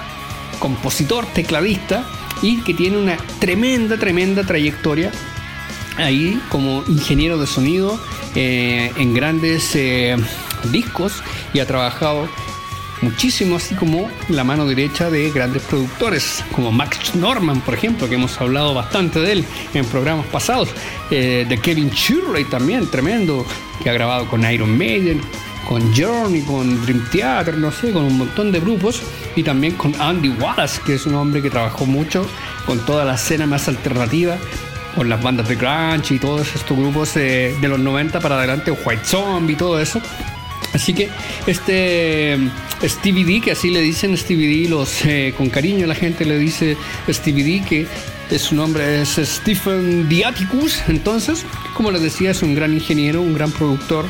[0.59, 2.05] compositor, tecladista
[2.41, 5.11] y que tiene una tremenda, tremenda trayectoria
[5.97, 7.99] ahí como ingeniero de sonido
[8.35, 10.15] eh, en grandes eh,
[10.71, 11.23] discos
[11.53, 12.29] y ha trabajado
[13.01, 18.15] muchísimo, así como la mano derecha de grandes productores, como Max Norman, por ejemplo, que
[18.15, 20.69] hemos hablado bastante de él en programas pasados,
[21.09, 23.45] eh, de Kevin Shirley también, tremendo,
[23.81, 25.21] que ha grabado con Iron Maiden,
[25.69, 29.03] con Journey, con Dream Theater, no sé, con un montón de grupos
[29.35, 32.25] y también con Andy Wallace, que es un hombre que trabajó mucho
[32.65, 34.35] con toda la escena más alternativa,
[34.95, 39.05] con las bandas de grunge y todos estos grupos de los 90 para adelante, White
[39.05, 40.01] Zombie y todo eso.
[40.73, 41.09] Así que
[41.45, 42.35] este
[42.83, 46.39] Stevie D, que así le dicen Stevie D, los, eh, con cariño la gente le
[46.39, 47.85] dice Stevie D,
[48.27, 51.45] que su nombre es Stephen Diaticus, entonces,
[51.75, 54.05] como les decía, es un gran ingeniero, un gran productor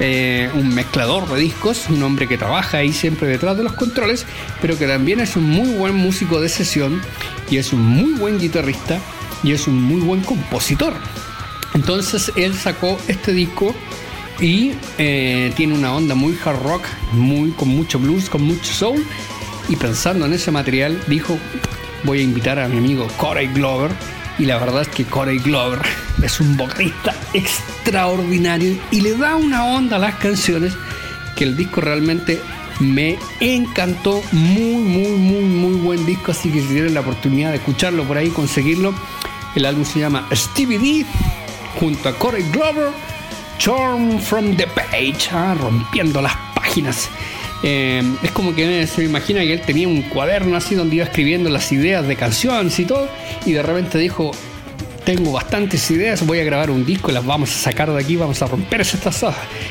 [0.00, 4.26] eh, un mezclador de discos, un hombre que trabaja ahí siempre detrás de los controles,
[4.60, 7.00] pero que también es un muy buen músico de sesión
[7.50, 9.00] y es un muy buen guitarrista
[9.42, 10.94] y es un muy buen compositor.
[11.74, 13.74] Entonces él sacó este disco
[14.40, 16.82] y eh, tiene una onda muy hard rock,
[17.12, 19.04] muy, con mucho blues, con mucho soul.
[19.68, 21.38] Y pensando en ese material, dijo,
[22.04, 23.90] voy a invitar a mi amigo Corey Glover
[24.38, 25.80] y la verdad es que Corey Glover
[26.22, 30.74] es un vocalista extraordinario y le da una onda a las canciones
[31.34, 32.40] que el disco realmente
[32.80, 34.22] me encantó.
[34.32, 36.32] Muy, muy, muy, muy buen disco.
[36.32, 38.94] Así que si tienen la oportunidad de escucharlo por ahí, conseguirlo.
[39.54, 41.06] El álbum se llama Stevie D
[41.78, 42.90] junto a Corey Glover.
[43.58, 47.08] Charm from the Page, ah, rompiendo las páginas.
[47.62, 51.04] Eh, es como que se me imagina que él tenía un cuaderno así donde iba
[51.04, 53.08] escribiendo las ideas de canciones y todo,
[53.46, 54.30] y de repente dijo,
[55.08, 58.42] tengo bastantes ideas, voy a grabar un disco, las vamos a sacar de aquí, vamos
[58.42, 59.24] a romper estas,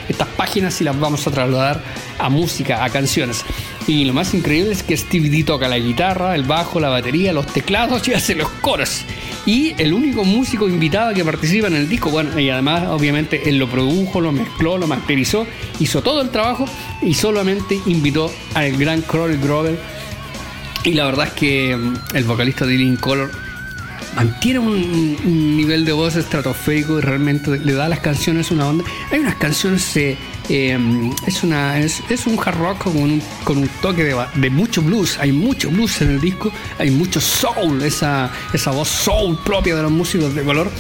[0.10, 1.80] estas páginas y las vamos a trasladar
[2.18, 3.46] a música, a canciones.
[3.86, 7.34] Y lo más increíble es que Stevie D toca la guitarra, el bajo, la batería,
[7.34, 9.04] los teclados y hace los coros
[9.46, 12.10] y el único músico invitado que participa en el disco.
[12.10, 15.46] Bueno, y además, obviamente, él lo produjo, lo mezcló, lo masterizó,
[15.80, 16.66] hizo todo el trabajo
[17.04, 19.78] y solamente invitó al gran Crowley Grover.
[20.84, 23.47] Y la verdad es que mm, el vocalista de Living Color
[24.16, 28.84] mantiene un, nivel de voz estratosférico y realmente le da a las canciones una onda.
[29.12, 30.18] Hay unas canciones, eh,
[30.50, 34.82] em, es, una, es, un hard rock con un, con un toque de, de, mucho
[34.82, 35.18] blues.
[35.20, 39.84] Hay mucho blues en el disco, hay mucho soul, esa, esa voz soul propia de
[39.84, 40.72] los músicos de color.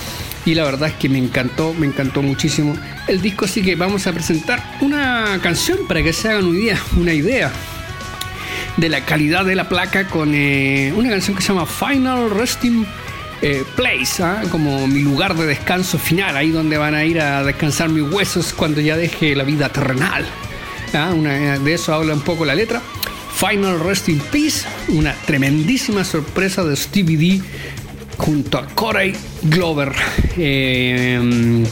[0.46, 3.46] Y la verdad es que me encantó, me encantó muchísimo el disco.
[3.46, 7.52] Así que vamos a presentar una canción para que se hagan una idea, una idea
[8.78, 12.86] de la calidad de la placa con eh, una canción que se llama Final Resting
[13.42, 14.42] eh, place, ¿ah?
[14.50, 18.54] como mi lugar de descanso final, ahí donde van a ir a descansar mis huesos
[18.54, 20.26] cuando ya deje la vida terrenal.
[20.94, 21.12] ¿ah?
[21.14, 22.82] Una, de eso habla un poco la letra.
[23.36, 27.42] Final Rest in Peace, una tremendísima sorpresa de Stevie D
[28.18, 29.14] junto a Corey
[29.44, 29.94] Glover.
[30.36, 31.64] Eh,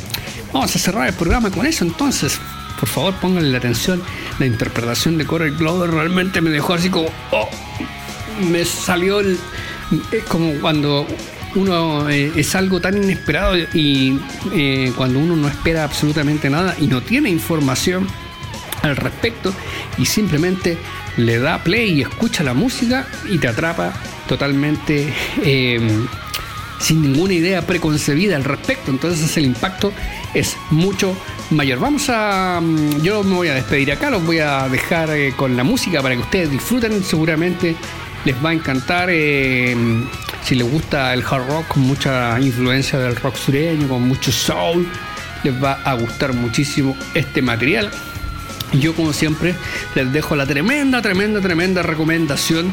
[0.54, 2.40] vamos a cerrar el programa con eso entonces.
[2.80, 4.04] por favor pónganle la atención.
[4.38, 7.50] La interpretación de Corey Glover realmente me dejó así como, oh,
[8.52, 9.40] me salió el,
[10.12, 11.08] es como cuando
[11.56, 14.20] uno eh, es algo tan inesperado y
[14.54, 18.08] eh, cuando uno no espera absolutamente nada y no tiene información
[18.82, 19.54] al respecto
[19.98, 20.78] y simplemente
[21.18, 23.94] le da play y escucha la música y te atrapa
[24.28, 25.12] totalmente
[25.44, 25.80] eh,
[26.80, 28.92] sin ninguna idea preconcebida al respecto.
[28.92, 29.94] Entonces el impacto
[30.34, 31.18] es mucho
[31.52, 31.80] mayor.
[31.80, 32.60] Vamos a.
[32.62, 36.16] Mm, yo me voy a despedir acá, los voy a dejar con la música para
[36.16, 37.02] que ustedes disfruten.
[37.02, 37.76] Seguramente
[38.26, 39.10] les va a encantar.
[40.46, 44.88] Si les gusta el hard rock con mucha influencia del rock sureño, con mucho soul,
[45.44, 47.90] les va a gustar muchísimo este material.
[48.74, 49.56] Yo, como siempre,
[49.96, 52.72] les dejo la tremenda, tremenda, tremenda recomendación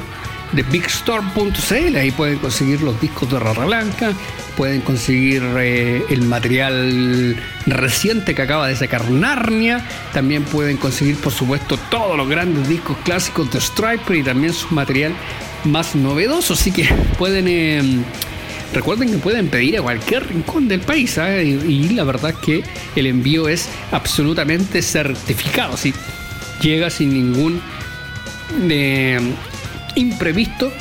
[0.53, 1.97] de bigstore.cl.
[1.97, 4.13] Ahí pueden conseguir los discos de Rara Blanca,
[4.55, 11.33] pueden conseguir eh, el material reciente que acaba de sacar Narnia, también pueden conseguir, por
[11.33, 15.15] supuesto, todos los grandes discos clásicos de Striper y también su material
[15.65, 16.55] más novedoso.
[16.55, 16.85] Así que
[17.19, 17.49] pueden.
[17.49, 18.05] Em,
[18.73, 21.45] recuerden que pueden pedir a cualquier rincón del país ¿eh?
[21.45, 22.65] y, la verdad es que
[22.97, 25.77] el envío es absolutamente certificado.
[25.77, 25.93] Si
[26.61, 27.61] llega sin ningún
[28.69, 29.35] em,
[29.95, 30.73] imprevisto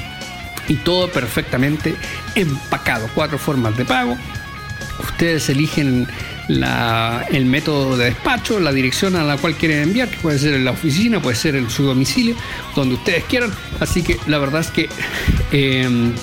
[0.67, 1.95] y todo perfectamente
[2.35, 3.09] empacado.
[3.13, 4.17] Cuatro formas de pago.
[5.01, 6.07] Ustedes eligen
[6.47, 10.65] el método de despacho, la dirección a la cual quieren enviar, que puede ser en
[10.65, 12.35] la oficina, puede ser en su domicilio,
[12.75, 13.51] donde ustedes quieran.
[13.79, 14.89] Así que la verdad es que
[15.51, 16.13] em,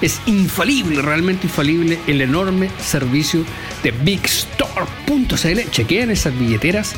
[0.00, 3.44] es infalible, realmente infalible, el enorme servicio
[3.82, 5.70] de bigstore.cl.
[5.70, 6.94] Chequeen esas billeteras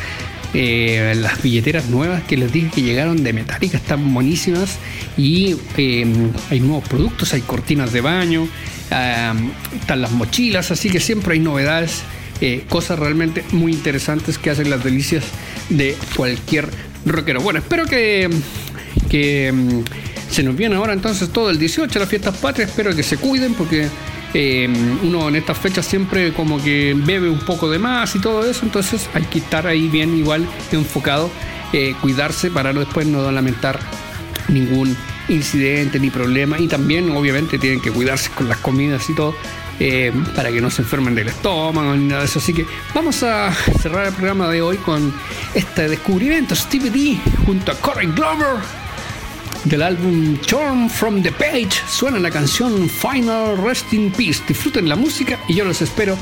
[0.57, 4.78] eh, las billeteras nuevas que les dije que llegaron de Metallica están buenísimas
[5.16, 6.07] y eh,
[6.49, 8.47] hay nuevos productos, hay cortinas de baño,
[9.81, 12.03] están las mochilas, así que siempre hay novedades,
[12.41, 15.25] eh, cosas realmente muy interesantes que hacen las delicias
[15.69, 16.69] de cualquier
[17.05, 17.41] rockero.
[17.41, 18.31] Bueno, espero que,
[19.09, 19.81] que mm,
[20.31, 23.55] se nos viene ahora entonces todo el 18, las fiestas patrias, espero que se cuiden
[23.55, 23.89] porque
[24.33, 24.69] eh,
[25.03, 28.65] uno en estas fechas siempre como que bebe un poco de más y todo eso,
[28.65, 31.31] entonces hay que estar ahí bien igual enfocado,
[31.73, 33.79] eh, cuidarse para después no lamentar
[34.49, 34.97] ningún
[35.29, 39.35] incidente ni problema y también obviamente tienen que cuidarse con las comidas y todo
[39.81, 42.39] eh, para que no se enfermen del estómago ni nada de eso.
[42.39, 45.12] Así que vamos a cerrar el programa de hoy con
[45.55, 48.59] este descubrimiento, Stevie D junto a Corey Glover
[49.64, 54.43] del álbum Torn from the Page suena la canción Final Rest in Peace.
[54.47, 56.16] Disfruten la música y yo los espero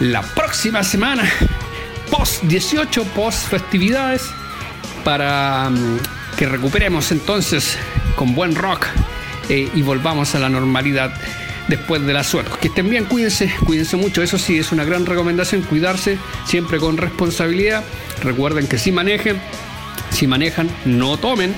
[0.00, 1.22] la próxima semana,
[2.10, 4.22] post 18, post festividades,
[5.04, 5.98] para mm,
[6.36, 7.78] que recuperemos entonces
[8.18, 8.84] con buen rock
[9.48, 11.14] eh, y volvamos a la normalidad
[11.68, 12.50] después de la suerte.
[12.60, 14.22] Que estén bien, cuídense, cuídense mucho.
[14.22, 17.84] Eso sí, es una gran recomendación, cuidarse siempre con responsabilidad.
[18.22, 19.40] Recuerden que si manejen,
[20.10, 21.54] si manejan, no tomen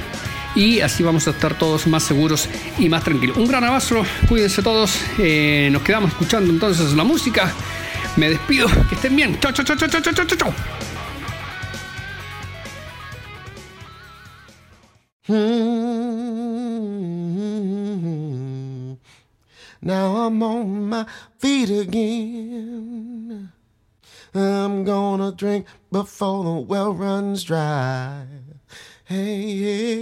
[0.54, 2.48] y así vamos a estar todos más seguros
[2.78, 3.38] y más tranquilos.
[3.38, 7.52] Un gran abrazo, cuídense todos, eh, nos quedamos escuchando entonces la música.
[8.16, 9.40] Me despido, que estén bien.
[9.40, 10.52] Chao, chao, chao, chao, chao, chao, chao.
[19.83, 21.07] Now I'm on my
[21.39, 23.53] feet again.
[24.35, 28.26] I'm gonna drink before the well runs dry.
[29.05, 30.01] Hey,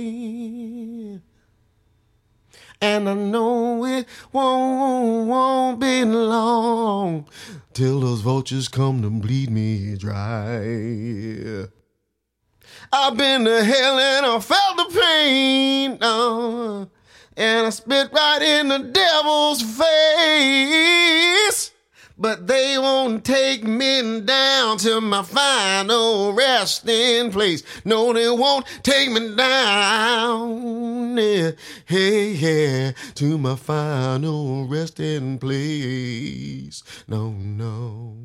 [2.80, 7.26] and I know it won't, won't be long
[7.72, 11.68] till those vultures come to bleed me dry.
[12.92, 16.86] I've been to hell and I felt the pain, uh,
[17.38, 21.70] and I spit right in the devil's face
[22.18, 27.62] but they won't take me down to my final resting place.
[27.84, 31.52] No, they won't take me down, yeah,
[31.86, 36.82] hey, yeah, to my final resting place.
[37.06, 38.16] No, no.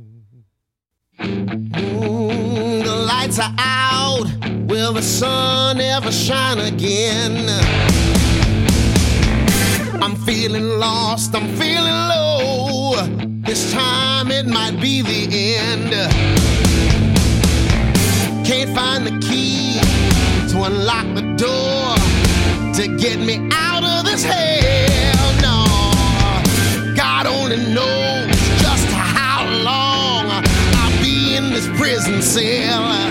[1.20, 4.26] Mm, the lights are out.
[4.68, 8.13] Will the sun ever shine again?
[10.02, 11.36] I'm feeling lost.
[11.36, 12.96] I'm feeling low.
[13.46, 15.92] This time it might be the end.
[18.46, 19.80] Can't find the key
[20.50, 21.96] to unlock the door
[22.76, 25.34] to get me out of this hell.
[25.42, 25.66] No,
[26.96, 28.30] God only knows
[28.62, 30.26] just how long
[30.80, 33.03] I'll be in this prison cell.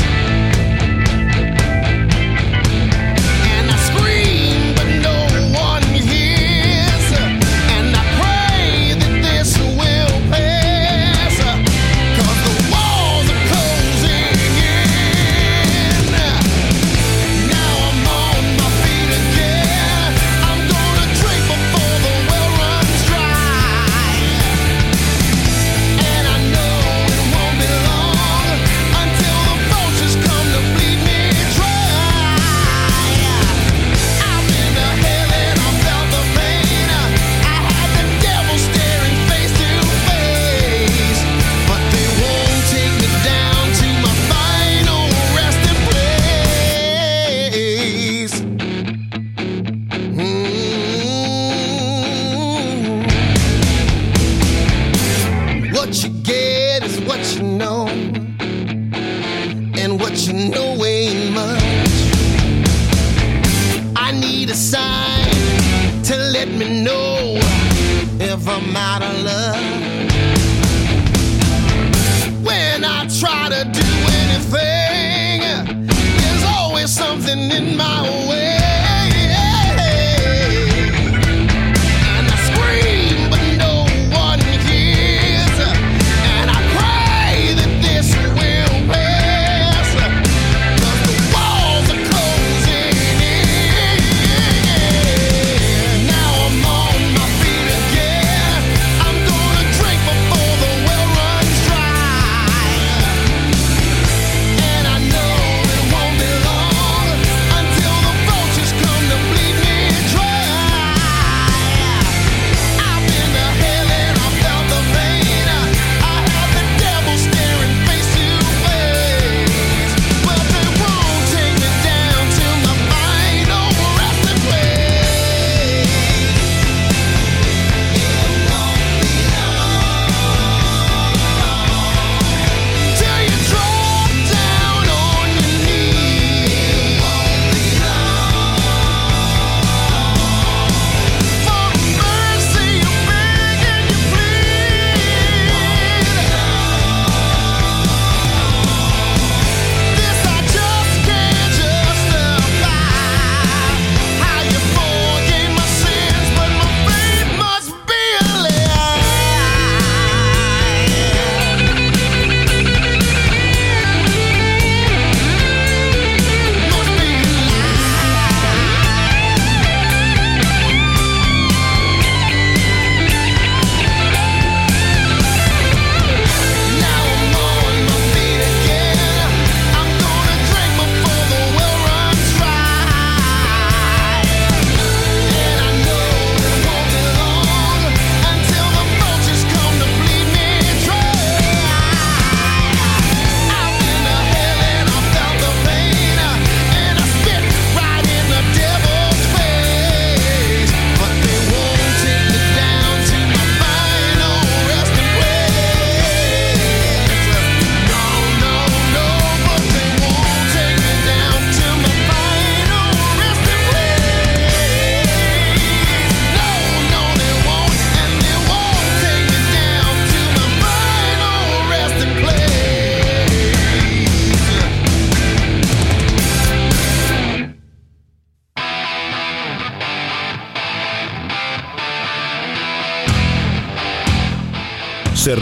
[77.32, 78.11] standing in my